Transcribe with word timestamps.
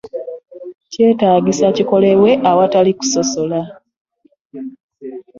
Kyetaagisa 0.91 1.65
kikolebwe 1.75 2.31
awatali 2.51 2.91
kusosola. 2.99 3.61